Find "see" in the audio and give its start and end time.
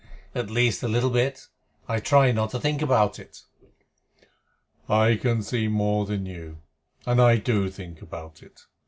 5.43-5.67